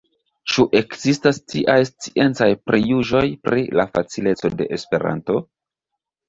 [0.51, 5.39] Ĉu ekzistas tiaj sciencaj prijuĝoj pri la facileco de Esperanto?